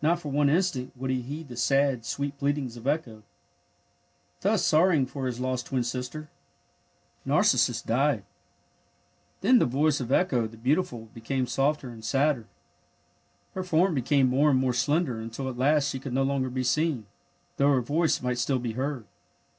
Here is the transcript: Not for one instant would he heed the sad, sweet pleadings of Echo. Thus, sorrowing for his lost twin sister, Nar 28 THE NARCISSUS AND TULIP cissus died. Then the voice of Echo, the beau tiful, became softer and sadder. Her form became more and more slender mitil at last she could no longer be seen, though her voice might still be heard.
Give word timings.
Not 0.00 0.18
for 0.18 0.30
one 0.30 0.48
instant 0.48 0.96
would 0.96 1.10
he 1.10 1.20
heed 1.20 1.48
the 1.48 1.54
sad, 1.58 2.06
sweet 2.06 2.38
pleadings 2.38 2.78
of 2.78 2.86
Echo. 2.86 3.22
Thus, 4.40 4.64
sorrowing 4.64 5.04
for 5.04 5.26
his 5.26 5.40
lost 5.40 5.66
twin 5.66 5.82
sister, 5.84 6.30
Nar 7.26 7.26
28 7.26 7.26
THE 7.26 7.28
NARCISSUS 7.34 7.80
AND 7.82 7.86
TULIP 7.86 7.86
cissus 7.86 7.86
died. 7.86 8.24
Then 9.42 9.58
the 9.58 9.66
voice 9.66 10.00
of 10.00 10.10
Echo, 10.10 10.46
the 10.46 10.56
beau 10.56 10.76
tiful, 10.76 11.10
became 11.12 11.46
softer 11.46 11.90
and 11.90 12.02
sadder. 12.02 12.46
Her 13.52 13.62
form 13.62 13.94
became 13.94 14.28
more 14.30 14.48
and 14.48 14.58
more 14.58 14.72
slender 14.72 15.16
mitil 15.16 15.50
at 15.50 15.58
last 15.58 15.90
she 15.90 16.00
could 16.00 16.14
no 16.14 16.22
longer 16.22 16.48
be 16.48 16.64
seen, 16.64 17.04
though 17.58 17.74
her 17.74 17.82
voice 17.82 18.22
might 18.22 18.38
still 18.38 18.58
be 18.58 18.72
heard. 18.72 19.04